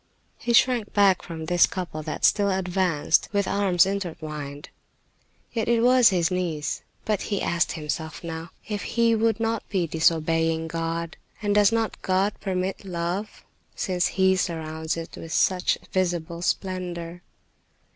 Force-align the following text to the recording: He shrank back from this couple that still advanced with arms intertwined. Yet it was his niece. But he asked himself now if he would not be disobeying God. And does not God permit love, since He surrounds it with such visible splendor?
He 0.39 0.51
shrank 0.53 0.93
back 0.93 1.21
from 1.21 1.45
this 1.45 1.67
couple 1.67 2.01
that 2.01 2.25
still 2.25 2.49
advanced 2.49 3.29
with 3.31 3.47
arms 3.47 3.85
intertwined. 3.85 4.69
Yet 5.53 5.67
it 5.67 5.81
was 5.83 6.09
his 6.09 6.31
niece. 6.31 6.81
But 7.05 7.21
he 7.29 7.39
asked 7.39 7.73
himself 7.73 8.23
now 8.23 8.49
if 8.67 8.81
he 8.81 9.13
would 9.13 9.39
not 9.39 9.69
be 9.69 9.85
disobeying 9.85 10.67
God. 10.67 11.17
And 11.39 11.53
does 11.53 11.71
not 11.71 12.01
God 12.01 12.33
permit 12.41 12.83
love, 12.83 13.45
since 13.75 14.07
He 14.17 14.35
surrounds 14.35 14.97
it 14.97 15.15
with 15.17 15.33
such 15.33 15.77
visible 15.93 16.41
splendor? 16.41 17.21